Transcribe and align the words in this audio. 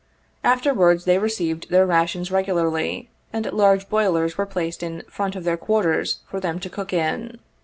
Afterwards 0.43 1.05
they 1.05 1.19
received 1.19 1.69
their 1.69 1.85
rations 1.85 2.31
regularly, 2.31 3.11
and 3.31 3.45
large 3.53 3.87
boilers 3.87 4.35
were 4.35 4.47
placed 4.47 4.81
in 4.81 5.03
front 5.07 5.35
of 5.35 5.43
their 5.43 5.57
quarters 5.57 6.21
for 6.25 6.39
them 6.39 6.57
to 6.61 6.71
cook 6.71 6.91
in. 6.91 7.37